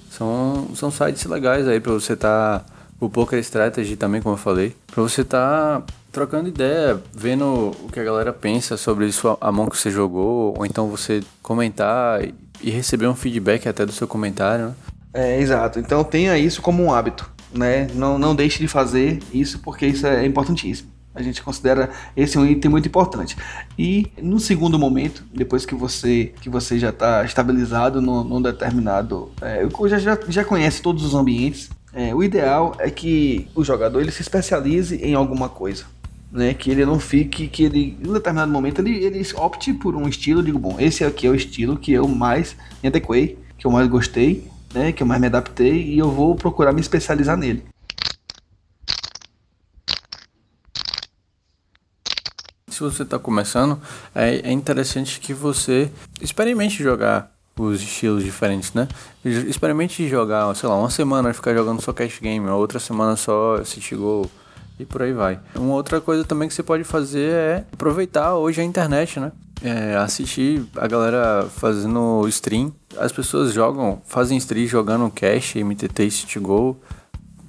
[0.10, 2.60] são, são sites legais aí para você estar.
[2.60, 2.66] Tá,
[2.98, 4.74] o Poker Strategy também, como eu falei.
[4.88, 9.52] Para você estar tá trocando ideia, vendo o que a galera pensa sobre isso, a
[9.52, 12.22] mão que você jogou, ou então você comentar
[12.62, 14.76] e receber um feedback até do seu comentário, né?
[15.14, 15.80] É, exato.
[15.80, 17.88] Então tenha isso como um hábito, né?
[17.94, 20.95] Não, não deixe de fazer isso porque isso é importantíssimo.
[21.16, 23.38] A gente considera esse um item muito importante.
[23.80, 29.66] E no segundo momento, depois que você que você já está estabilizado num, determinado, é,
[29.88, 34.12] já, já, já conhece todos os ambientes, é, o ideal é que o jogador ele
[34.12, 35.86] se especialize em alguma coisa.
[36.32, 40.06] Né, que ele não fique, que ele, em determinado momento, ele, ele opte por um
[40.06, 43.72] estilo, digo, bom, esse aqui é o estilo que eu mais me adequei, que eu
[43.72, 47.64] mais gostei, né, que eu mais me adaptei e eu vou procurar me especializar nele.
[52.76, 53.80] Se você está começando,
[54.14, 58.86] é, é interessante que você experimente jogar os estilos diferentes, né?
[59.24, 63.96] Experimente jogar, sei lá, uma semana ficar jogando só cash game, outra semana só City
[63.96, 64.30] Go
[64.78, 65.40] e por aí vai.
[65.56, 69.32] Uma outra coisa também que você pode fazer é aproveitar hoje a internet, né?
[69.64, 72.74] É, assistir a galera fazendo stream.
[72.98, 76.76] As pessoas jogam, fazem stream jogando cash, MTT e City Go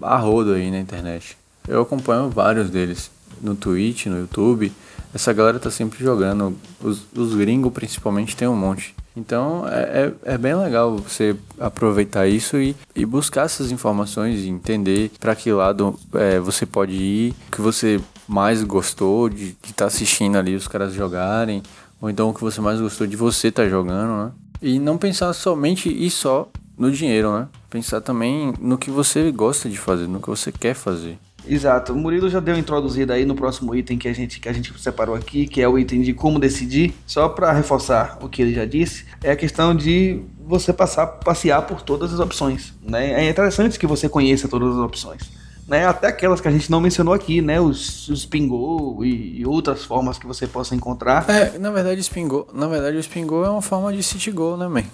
[0.01, 1.37] a rodo aí na internet.
[1.67, 3.11] Eu acompanho vários deles
[3.43, 4.73] no Twitch, no YouTube.
[5.17, 6.55] Essa galera tá sempre jogando.
[6.79, 8.95] Os, os gringos principalmente tem um monte.
[9.17, 14.51] Então é, é, é, bem legal você aproveitar isso e, e buscar essas informações e
[14.51, 17.99] entender para que lado é, você pode ir, o que você
[18.29, 21.63] mais gostou de estar tá assistindo ali os caras jogarem,
[21.99, 24.33] ou então o que você mais gostou de você estar tá jogando, né?
[24.61, 27.49] E não pensar somente e só no dinheiro, né?
[27.71, 31.19] Pensar também no que você gosta de fazer, no que você quer fazer.
[31.49, 31.93] Exato.
[31.93, 34.73] O Murilo já deu introduzida aí no próximo item que a gente que a gente
[34.81, 36.95] separou aqui, que é o item de como decidir.
[37.07, 41.63] Só para reforçar o que ele já disse, é a questão de você passar passear
[41.63, 43.25] por todas as opções, né?
[43.25, 45.47] É interessante que você conheça todas as opções.
[45.69, 47.61] Né, até aquelas que a gente não mencionou aqui, né?
[47.61, 51.29] Os, os Pingou e, e, outras formas que você possa encontrar.
[51.29, 54.57] É, na verdade, o Spingou, na verdade, o Spingou é uma forma de City Go,
[54.57, 54.85] né, man?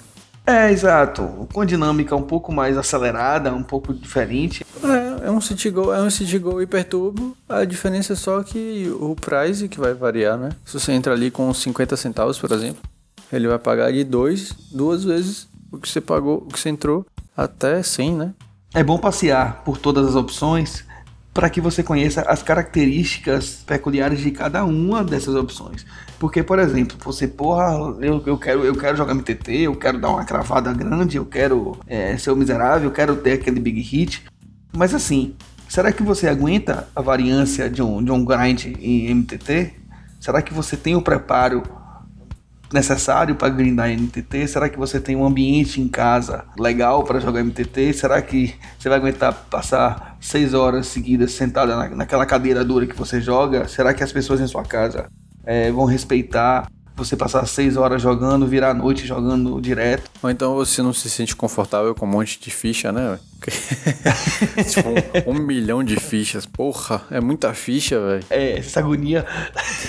[0.47, 1.49] É, exato.
[1.53, 4.67] Com dinâmica um pouco mais acelerada, um pouco diferente.
[4.83, 7.37] É, é um City Go, é um City Go hiperturbo.
[7.49, 10.51] A diferença é só que o price que vai variar, né?
[10.65, 12.83] Se você entra ali com 50 centavos, por exemplo,
[13.33, 17.07] ele vai pagar de dois, duas vezes o que você pagou, o que você entrou,
[17.37, 18.35] até 100, né?
[18.75, 20.85] É bom passear por todas as opções
[21.33, 25.87] para que você conheça as características peculiares de cada uma dessas opções.
[26.23, 30.11] Porque, por exemplo, você, porra, eu, eu, quero, eu quero jogar MTT, eu quero dar
[30.11, 34.25] uma cravada grande, eu quero é, ser o miserável, eu quero ter aquele big hit.
[34.73, 35.35] Mas assim,
[35.69, 39.73] será que você aguenta a variância de um, de um grind em MTT?
[40.21, 41.65] Será que você tem o preparo
[42.73, 44.47] necessário para grindar MTT?
[44.47, 47.95] Será que você tem um ambiente em casa legal para jogar MTT?
[47.95, 52.97] Será que você vai aguentar passar seis horas seguidas sentada na, naquela cadeira dura que
[52.97, 53.67] você joga?
[53.67, 55.11] Será que as pessoas em sua casa
[55.45, 60.11] é, vão respeitar você passar seis horas jogando, virar a noite jogando direto.
[60.23, 63.19] Ou então você não se sente confortável com um monte de ficha, né?
[64.69, 64.89] tipo,
[65.31, 66.47] um, um, milhão de fichas.
[66.47, 68.25] Porra, é muita ficha, velho.
[68.31, 69.27] É, essa agonia.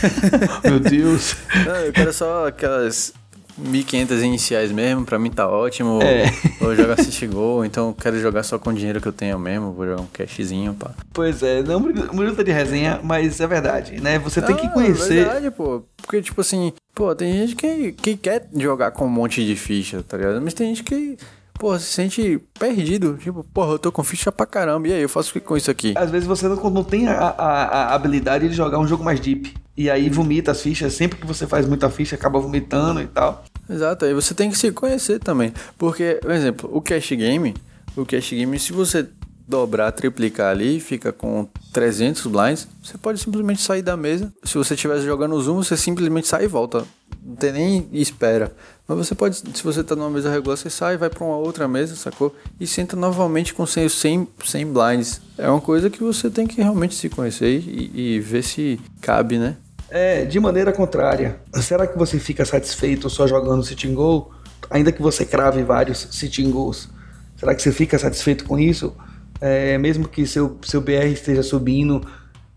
[0.63, 1.35] Meu Deus.
[1.65, 3.13] Não, eu quero só aquelas
[3.61, 6.01] 1.500 iniciais mesmo, pra mim tá ótimo.
[6.01, 6.25] É.
[6.59, 9.71] Vou jogar Assist Go, então quero jogar só com o dinheiro que eu tenho mesmo,
[9.71, 10.91] vou jogar um cashzinho, pá.
[11.13, 14.19] Pois é, não muito tá de resenha, mas é verdade, né?
[14.19, 15.19] Você tem que conhecer.
[15.19, 15.83] É verdade, pô.
[15.97, 20.03] Porque, tipo assim, pô, tem gente que, que quer jogar com um monte de ficha,
[20.03, 20.41] tá ligado?
[20.41, 21.17] Mas tem gente que
[21.53, 23.17] pô, se sente perdido.
[23.17, 24.87] Tipo, porra, eu tô com ficha pra caramba.
[24.87, 25.93] E aí, eu faço o que com isso aqui?
[25.95, 29.19] Às vezes você não, não tem a, a, a, habilidade de jogar um jogo mais
[29.19, 29.53] deep.
[29.75, 30.93] E aí vomita as fichas.
[30.93, 33.43] Sempre que você faz muita ficha, acaba vomitando e tal.
[33.69, 35.53] Exato, aí você tem que se conhecer também.
[35.77, 37.53] Porque, por exemplo, o cash game,
[37.95, 39.07] o cash game, se você
[39.47, 44.33] dobrar, triplicar ali, fica com 300 blinds, você pode simplesmente sair da mesa.
[44.43, 46.85] Se você estivesse jogando zoom, você simplesmente sai e volta.
[47.23, 48.53] Não tem nem espera.
[48.87, 51.67] Mas você pode, se você tá numa mesa regular, você sai, vai para uma outra
[51.67, 52.35] mesa, sacou?
[52.59, 55.21] E senta novamente com 100, 100, 100 blinds.
[55.37, 59.37] É uma coisa que você tem que realmente se conhecer e, e ver se cabe,
[59.37, 59.55] né?
[59.89, 61.39] É, de maneira contrária.
[61.61, 64.33] Será que você fica satisfeito só jogando sitting goal?
[64.69, 66.89] Ainda que você crave vários sitting goals,
[67.37, 68.93] será que você fica satisfeito com isso?
[69.39, 72.01] É, mesmo que seu, seu BR esteja subindo,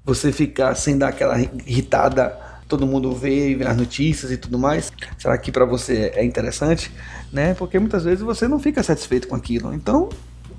[0.04, 4.58] você ficar sem dar aquela irritada todo mundo vê e vê as notícias e tudo
[4.58, 4.92] mais.
[5.18, 6.90] Será que para você é interessante?
[7.32, 7.54] Né?
[7.54, 9.72] Porque muitas vezes você não fica satisfeito com aquilo.
[9.74, 10.08] Então,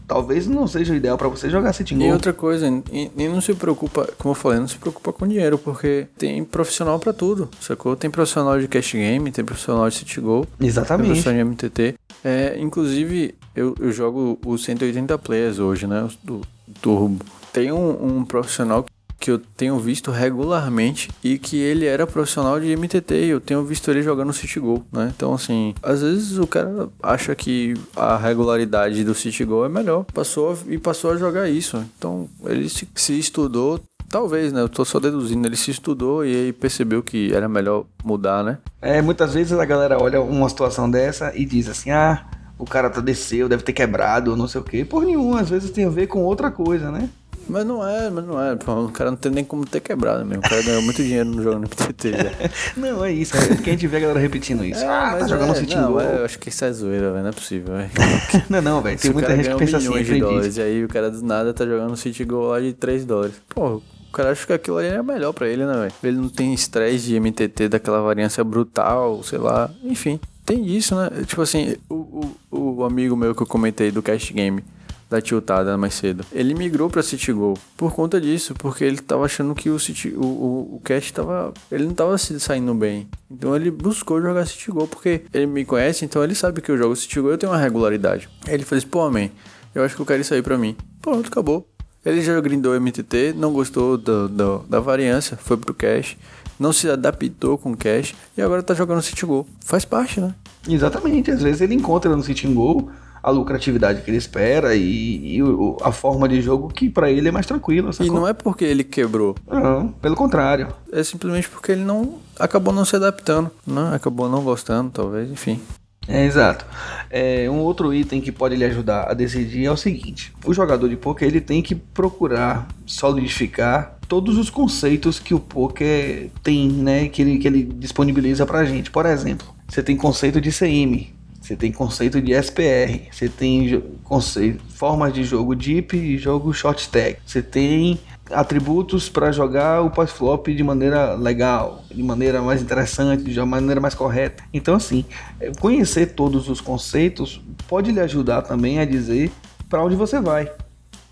[0.07, 3.41] talvez não seja o ideal para você jogar City E outra coisa, e, e, não
[3.41, 7.49] se preocupa, como eu falei, não se preocupa com dinheiro, porque tem profissional para tudo,
[7.59, 7.95] sacou?
[7.95, 11.03] Tem profissional de cash game, tem profissional de City Go, Exatamente.
[11.03, 11.95] tem profissional de MTT.
[12.23, 16.07] É, inclusive, eu, eu jogo os 180 players hoje, né?
[16.23, 16.41] Do
[16.81, 17.23] Turbo.
[17.51, 18.91] Tem um, um profissional que
[19.31, 23.89] eu tenho visto regularmente e que ele era profissional de MTT e eu tenho visto
[23.89, 25.11] ele jogando City Goal, né?
[25.15, 30.05] Então, assim, às vezes o cara acha que a regularidade do City Goal é melhor,
[30.13, 31.83] passou e passou a jogar isso.
[31.97, 34.61] Então, ele se, se estudou, Talvez, né?
[34.61, 35.45] Eu tô só deduzindo.
[35.45, 38.57] Ele se estudou e aí percebeu que era melhor mudar, né?
[38.81, 42.25] É, muitas vezes a galera olha uma situação dessa e diz assim: ah,
[42.57, 44.85] o cara tá desceu, deve ter quebrado, não sei o quê.
[44.85, 47.09] Por nenhum, às vezes tem a ver com outra coisa, né?
[47.49, 48.53] Mas não é, mas não é.
[48.53, 50.43] O cara não tem nem como ter quebrado mesmo.
[50.45, 52.49] O cara ganhou muito dinheiro no jogo no já.
[52.75, 53.37] não, é isso.
[53.37, 54.83] É que a gente vê a galera repetindo isso.
[54.83, 57.23] É, ah, tá jogando é, City Não, é, eu acho que isso é zoeira, velho.
[57.23, 57.89] Não é possível, velho.
[58.49, 58.97] não, não, velho.
[58.97, 61.65] Tem muita gente que pensa assim, de dólares, E aí o cara do nada tá
[61.65, 63.35] jogando City Goal lá de 3 dólares.
[63.49, 65.93] Pô, o cara acha que aquilo ali é melhor pra ele, né, velho?
[66.03, 69.69] Ele não tem estresse de MTT daquela variância brutal, sei lá.
[69.83, 71.09] Enfim, tem isso, né?
[71.25, 74.63] Tipo assim, o, o, o amigo meu que eu comentei do Cast Game
[75.09, 76.25] da tiltada mais cedo.
[76.31, 80.09] Ele migrou para City Go por conta disso, porque ele tava achando que o City,
[80.09, 83.07] o, o, o Cash tava, ele não tava se saindo bem.
[83.31, 86.77] Então ele buscou jogar City Go porque ele me conhece, então ele sabe que eu
[86.77, 88.29] jogo City Go, eu tenho uma regularidade.
[88.45, 89.29] Aí ele falou assim: "Pô, man,
[89.73, 90.75] eu acho que eu quero isso aí para mim".
[91.01, 91.67] Pronto, acabou.
[92.05, 96.15] Ele já grindou MTT, não gostou do, do, da variância, foi pro cash,
[96.57, 99.45] não se adaptou com o cash e agora tá jogando City Go.
[99.65, 100.33] Faz parte, né?
[100.67, 102.89] Exatamente, às vezes ele encontra no City Go
[103.21, 105.39] a lucratividade que ele espera e, e
[105.81, 107.91] a forma de jogo que para ele é mais tranquila.
[107.99, 109.35] E não é porque ele quebrou.
[109.47, 110.67] Não, pelo contrário.
[110.91, 113.91] É simplesmente porque ele não acabou não se adaptando, né?
[113.93, 115.59] acabou não gostando, talvez, enfim.
[116.07, 116.65] É, exato.
[117.09, 120.87] É, um outro item que pode lhe ajudar a decidir é o seguinte: o jogador
[120.87, 127.09] de poker ele tem que procurar solidificar todos os conceitos que o poker tem, né,
[127.09, 128.89] que ele, que ele disponibiliza pra gente.
[128.89, 131.13] Por exemplo, você tem conceito de CM,
[131.47, 136.81] você tem conceito de SPR, você tem conceito, formas de jogo deep e jogo short
[136.81, 137.97] stack, você tem
[138.29, 143.95] atributos para jogar o pós-flop de maneira legal, de maneira mais interessante, de maneira mais
[143.95, 144.43] correta.
[144.53, 145.05] Então, assim,
[145.39, 149.31] é, conhecer todos os conceitos pode lhe ajudar também a dizer
[149.69, 150.51] para onde você vai.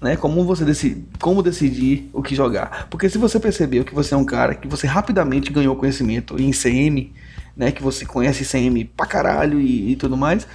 [0.02, 0.18] Né?
[0.18, 2.88] Como você decide, como decidir o que jogar.
[2.90, 6.52] Porque se você percebeu que você é um cara que você rapidamente ganhou conhecimento em
[6.52, 7.14] CM,
[7.56, 10.48] né, que você conhece CM pra caralho e, e tudo mais,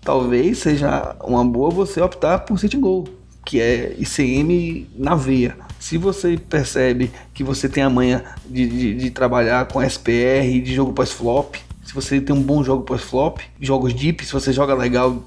[0.00, 3.08] talvez seja uma boa você optar por City Goal,
[3.44, 5.56] que é ICM na veia.
[5.80, 10.74] Se você percebe que você tem a manha de, de, de trabalhar com SPR, de
[10.74, 15.22] jogo pós-flop, se você tem um bom jogo pós-flop, jogos deep, se você joga legal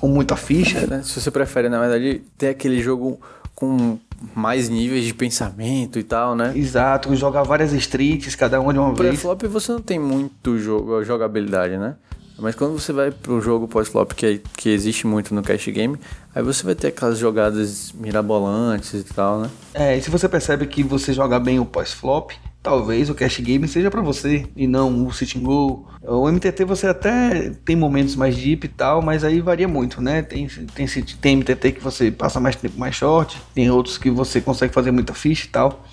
[0.00, 0.78] com muita ficha.
[0.78, 1.02] É, né?
[1.04, 3.20] Se você prefere, na verdade, ter aquele jogo
[3.62, 3.96] com
[4.34, 6.52] mais níveis de pensamento e tal, né?
[6.56, 9.10] Exato, jogar várias streets, cada uma de uma vez.
[9.10, 11.94] Pré-flop você não tem muito jogo, jogabilidade, né?
[12.40, 15.96] Mas quando você vai pro jogo pós-flop que, que existe muito no cash game,
[16.34, 19.50] aí você vai ter aquelas jogadas mirabolantes e tal, né?
[19.74, 23.66] É, e se você percebe que você joga bem o pós-flop, talvez o cash game
[23.66, 25.88] seja para você e não o sitting goal.
[26.02, 30.22] O MTT você até tem momentos mais deep e tal, mas aí varia muito, né?
[30.22, 30.86] Tem, tem,
[31.20, 34.90] tem MTT que você passa mais tempo mais short, tem outros que você consegue fazer
[34.90, 35.84] muita ficha e tal.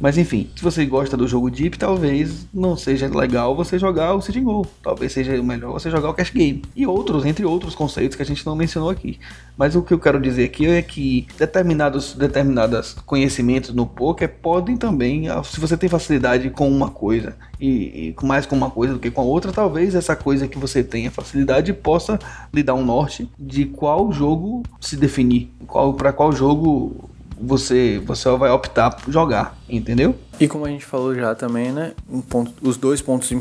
[0.00, 4.20] Mas enfim, se você gosta do jogo Deep, talvez não seja legal você jogar o
[4.20, 4.66] Sitting Goal.
[4.82, 6.62] Talvez seja melhor você jogar o Cash Game.
[6.74, 9.18] E outros, entre outros conceitos que a gente não mencionou aqui.
[9.56, 14.76] Mas o que eu quero dizer aqui é que determinados, determinados conhecimentos no poker podem
[14.76, 18.94] também, ah, se você tem facilidade com uma coisa e, e mais com uma coisa
[18.94, 22.18] do que com a outra, talvez essa coisa que você tenha facilidade possa
[22.52, 27.08] lhe dar um norte de qual jogo se definir, qual para qual jogo
[27.40, 30.14] você você vai optar por jogar, entendeu?
[30.40, 33.32] E como a gente falou já também, né, um ponto, os dois pontos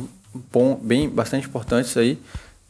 [0.82, 2.20] bem bastante importantes aí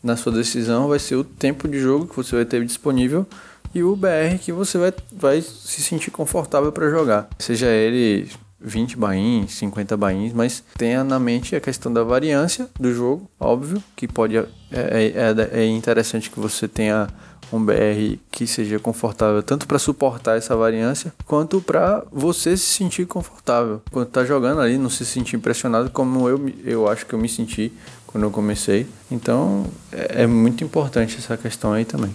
[0.01, 3.25] na sua decisão vai ser o tempo de jogo que você vai ter disponível
[3.73, 7.27] e o BR que você vai, vai se sentir confortável para jogar.
[7.39, 8.29] Seja ele
[8.63, 13.83] 20 bains, 50 bains, mas tenha na mente a questão da variância do jogo, óbvio,
[13.95, 17.07] que pode é, é, é, é interessante que você tenha
[17.51, 23.05] um BR que seja confortável tanto para suportar essa variância quanto para você se sentir
[23.05, 27.19] confortável quando tá jogando ali, não se sentir impressionado como eu, eu acho que eu
[27.19, 27.71] me senti
[28.07, 28.87] quando eu comecei.
[29.11, 32.13] Então é, é muito importante essa questão aí também.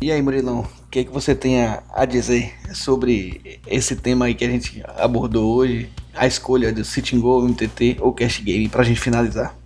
[0.00, 4.26] E aí, Murilão, o que, é que você tem a, a dizer sobre esse tema
[4.26, 5.90] aí que a gente abordou hoje?
[6.14, 9.56] A escolha do Sitting Go, MTT ou Cash Game pra gente finalizar.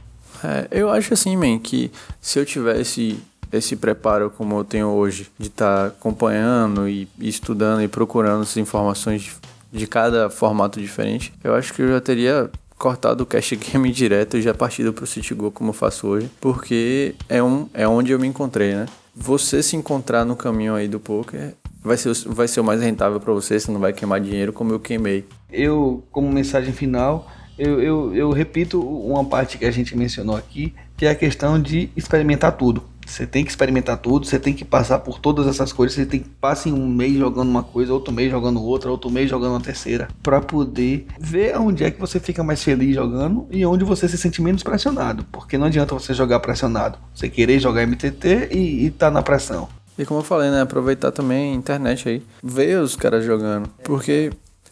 [0.42, 3.18] É, eu acho assim, man, que se eu tivesse
[3.52, 8.40] esse preparo como eu tenho hoje, de estar tá acompanhando e, e, estudando e procurando
[8.40, 9.32] as informações de,
[9.70, 14.38] de cada formato diferente, eu acho que eu já teria cortado o cash game direto
[14.38, 18.12] e já partido pro City Go como eu faço hoje, porque é, um, é onde
[18.12, 18.86] eu me encontrei, né?
[19.14, 23.20] Você se encontrar no caminho aí do poker vai ser, vai ser o mais rentável
[23.20, 25.24] para você, você não vai queimar dinheiro como eu queimei.
[25.50, 27.30] Eu, como mensagem final,
[27.62, 31.60] eu, eu, eu repito uma parte que a gente mencionou aqui, que é a questão
[31.60, 32.82] de experimentar tudo.
[33.06, 36.20] Você tem que experimentar tudo, você tem que passar por todas essas coisas, você tem
[36.20, 39.60] que passar um mês jogando uma coisa, outro mês jogando outra, outro mês jogando uma
[39.60, 44.08] terceira, para poder ver onde é que você fica mais feliz jogando e onde você
[44.08, 48.86] se sente menos pressionado, porque não adianta você jogar pressionado, você querer jogar MTT e,
[48.86, 49.68] e tá na pressão.
[49.98, 54.30] E como eu falei, né, aproveitar também a internet aí, ver os caras jogando, porque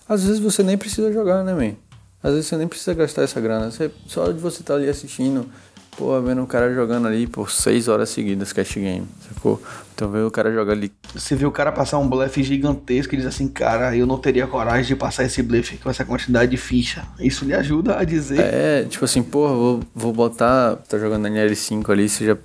[0.08, 1.89] às vezes você nem precisa jogar, né, man?
[2.22, 4.88] Às vezes você nem precisa gastar essa grana, você, só de você estar tá ali
[4.88, 5.48] assistindo
[5.96, 9.60] pô, vendo um cara jogando ali por 6 horas seguidas cash game, sacou?
[9.94, 10.90] Então vê o cara jogar ali.
[11.14, 14.46] Você viu o cara passar um blefe gigantesco e diz assim, cara, eu não teria
[14.46, 17.04] coragem de passar esse blefe com essa quantidade de ficha.
[17.18, 18.40] Isso lhe ajuda a dizer.
[18.40, 20.76] É, tipo assim, pô, vou, vou botar.
[20.88, 22.36] Tá jogando NL5 ali, você já,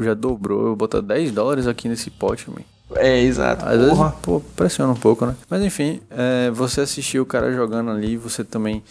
[0.00, 2.62] já dobrou, eu vou botar 10 dólares aqui nesse pote, man.
[2.96, 3.64] É, exato.
[3.64, 4.08] Às Porra.
[4.08, 5.34] vezes, pô, pressiona um pouco, né?
[5.48, 8.82] Mas enfim, é, você assistir o cara jogando ali, você também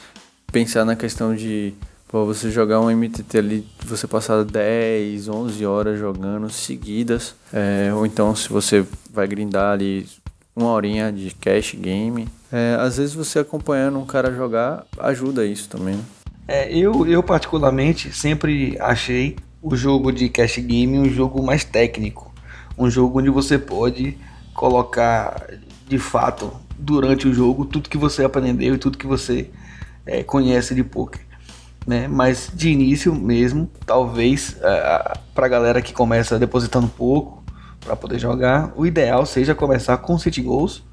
[0.54, 1.74] pensar na questão de
[2.08, 7.34] Pô, você jogar um MTT ali, você passar 10, 11 horas jogando seguidas.
[7.52, 10.06] É, ou então, se você vai grindar ali
[10.56, 12.28] uma horinha de cash game.
[12.52, 16.04] É, às vezes você acompanhando um cara jogar ajuda isso também, né?
[16.48, 22.32] É, eu, eu particularmente sempre achei o jogo de cash game um jogo mais técnico.
[22.78, 24.16] Um jogo onde você pode
[24.54, 25.48] colocar
[25.88, 29.50] de fato durante o jogo tudo que você aprendeu e tudo que você
[30.06, 31.22] é, conhece de poker
[31.86, 32.08] né?
[32.08, 37.44] Mas de início mesmo, talvez é, para galera que começa depositando pouco
[37.82, 40.84] para poder jogar, o ideal seja começar com sitting goals,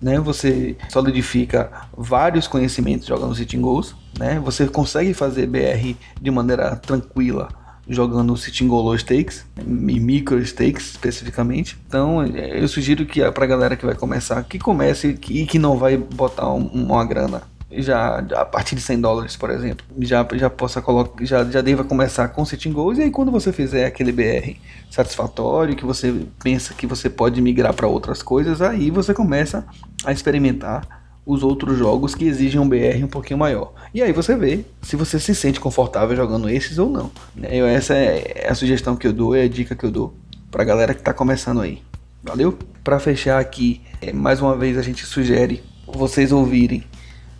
[0.00, 0.18] né?
[0.18, 4.40] Você solidifica vários conhecimentos jogando sitting goals, né?
[4.40, 7.48] Você consegue fazer BR de maneira tranquila
[7.88, 11.76] jogando sitting goal stakes e micro stakes especificamente.
[11.86, 15.96] Então eu sugiro que para galera que vai começar, que comece e que, não vai
[15.96, 20.82] botar um, uma grana já a partir de 100 dólares, por exemplo, já, já possa
[20.82, 24.56] colocar, já, já deva começar com setting goals e aí quando você fizer aquele BR
[24.90, 29.64] satisfatório, que você pensa que você pode migrar para outras coisas, aí você começa
[30.04, 33.72] a experimentar os outros jogos que exigem um BR um pouquinho maior.
[33.94, 37.10] E aí você vê se você se sente confortável jogando esses ou não.
[37.40, 40.14] Essa é a sugestão que eu dou, é a dica que eu dou
[40.50, 41.82] para a galera que está começando aí.
[42.22, 42.58] Valeu?
[42.82, 46.84] Para fechar aqui, é, mais uma vez a gente sugere vocês ouvirem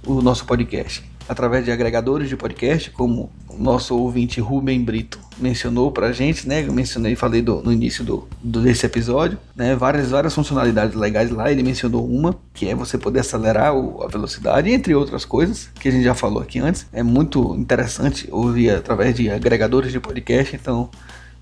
[0.06, 5.92] o nosso podcast através de agregadores de podcast, como o nosso ouvinte Rubem Brito mencionou
[5.92, 6.66] pra gente, né?
[6.66, 9.76] Eu mencionei, falei do, no início do, do, desse episódio, né?
[9.76, 11.52] Várias, várias funcionalidades legais lá.
[11.52, 15.88] Ele mencionou uma, que é você poder acelerar o, a velocidade, entre outras coisas, que
[15.88, 16.84] a gente já falou aqui antes.
[16.92, 20.90] É muito interessante ouvir através de agregadores de podcast, então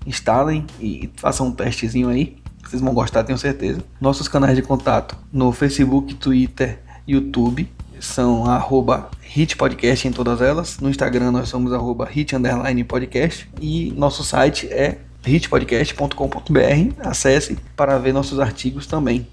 [0.05, 2.37] instalem e façam um testezinho aí.
[2.63, 3.83] Vocês vão gostar, tenho certeza.
[3.99, 7.67] Nossos canais de contato no Facebook, Twitter, YouTube
[7.99, 10.79] são arroba hitpodcast em todas elas.
[10.79, 12.09] No Instagram nós somos arroba
[13.61, 16.93] e nosso site é hitpodcast.com.br.
[16.99, 19.27] Acesse para ver nossos artigos também.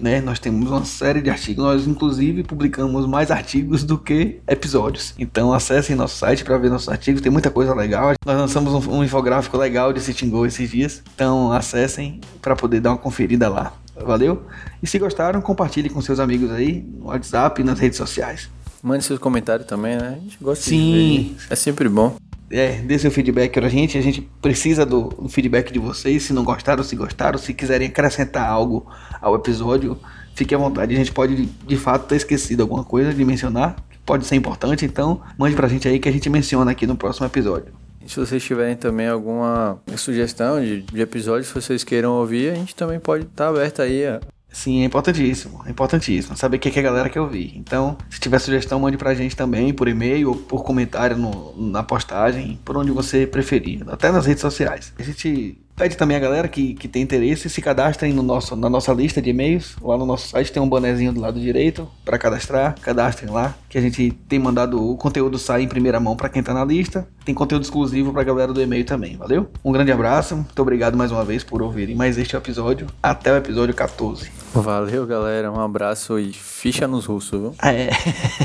[0.00, 0.20] Né?
[0.20, 5.14] Nós temos uma série de artigos, nós inclusive publicamos mais artigos do que episódios.
[5.18, 8.12] Então acessem nosso site para ver nossos artigos, tem muita coisa legal.
[8.24, 12.80] Nós lançamos um, um infográfico legal de Sitting Go esses dias, então acessem para poder
[12.80, 13.74] dar uma conferida lá.
[14.04, 14.42] Valeu?
[14.82, 18.48] E se gostaram, compartilhe com seus amigos aí no WhatsApp e nas redes sociais.
[18.82, 20.16] Mande seus comentários também, né?
[20.16, 21.36] A gente gosta Sim.
[21.50, 22.16] É sempre bom.
[22.50, 23.96] É, dê seu feedback pra gente.
[23.98, 26.22] A gente precisa do, do feedback de vocês.
[26.22, 28.86] Se não gostaram, se gostaram, se quiserem acrescentar algo
[29.20, 29.98] ao episódio,
[30.34, 30.94] fique à vontade.
[30.94, 34.84] A gente pode, de fato, ter esquecido alguma coisa de mencionar, que pode ser importante.
[34.84, 37.79] Então, mande pra gente aí que a gente menciona aqui no próximo episódio.
[38.06, 42.74] Se vocês tiverem também alguma sugestão de, de episódios que vocês queiram ouvir, a gente
[42.74, 44.20] também pode estar tá aberto aí a
[44.52, 45.62] Sim, é importantíssimo.
[45.64, 46.36] É importantíssimo.
[46.36, 47.52] Saber o que, é que a galera quer ouvir.
[47.56, 51.82] Então, se tiver sugestão, mande pra gente também, por e-mail ou por comentário no, na
[51.82, 53.84] postagem, por onde você preferir.
[53.88, 54.92] Até nas redes sociais.
[54.98, 58.68] A gente Pede também a galera que, que tem interesse, se cadastrem no nosso, na
[58.68, 59.76] nossa lista de e-mails.
[59.80, 62.78] Lá no nosso site tem um bonezinho do lado direito para cadastrar.
[62.82, 66.42] Cadastrem lá, que a gente tem mandado o conteúdo sair em primeira mão para quem
[66.42, 67.08] tá na lista.
[67.24, 69.48] Tem conteúdo exclusivo para a galera do e-mail também, valeu?
[69.64, 72.86] Um grande abraço, muito obrigado mais uma vez por ouvirem mais este episódio.
[73.02, 74.30] Até o episódio 14.
[74.52, 75.50] Valeu, galera.
[75.50, 77.54] Um abraço e ficha nos russos, viu?
[77.62, 77.90] É,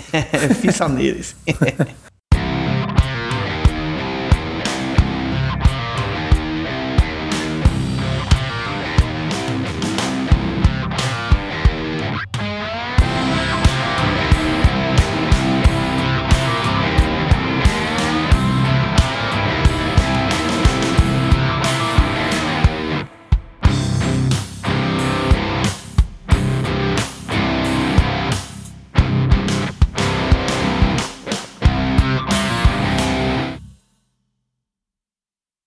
[0.55, 1.36] ficha neles.